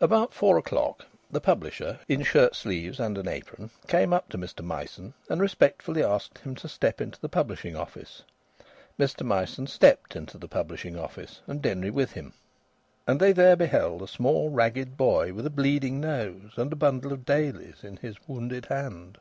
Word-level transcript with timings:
About 0.00 0.32
four 0.32 0.56
o'clock 0.58 1.06
the 1.28 1.40
publisher, 1.40 1.98
in 2.06 2.22
shirt 2.22 2.54
sleeves 2.54 3.00
and 3.00 3.18
an 3.18 3.26
apron, 3.26 3.70
came 3.88 4.12
up 4.12 4.28
to 4.28 4.38
Mr 4.38 4.64
Myson 4.64 5.12
and 5.28 5.40
respectfully 5.40 6.04
asked 6.04 6.38
him 6.38 6.54
to 6.54 6.68
step 6.68 7.00
into 7.00 7.20
the 7.20 7.28
publishing 7.28 7.74
office. 7.74 8.22
Mr 8.96 9.26
Myson 9.26 9.66
stepped 9.66 10.14
into 10.14 10.38
the 10.38 10.46
publishing 10.46 10.96
office 10.96 11.40
and 11.48 11.60
Denry 11.60 11.90
with 11.90 12.12
him, 12.12 12.32
and 13.08 13.18
they 13.18 13.32
there 13.32 13.56
beheld 13.56 14.02
a 14.02 14.06
small 14.06 14.50
ragged 14.50 14.96
boy 14.96 15.32
with 15.32 15.46
a 15.46 15.50
bleeding 15.50 15.98
nose 16.00 16.52
and 16.56 16.72
a 16.72 16.76
bundle 16.76 17.12
of 17.12 17.24
Dailys 17.26 17.82
in 17.82 17.96
his 17.96 18.14
wounded 18.28 18.66
hand. 18.66 19.18